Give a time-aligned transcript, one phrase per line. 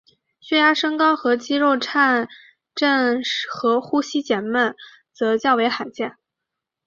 [0.39, 2.27] 血压升高和肌肉震
[2.75, 4.75] 颤和呼吸减慢
[5.13, 6.17] 则较罕见。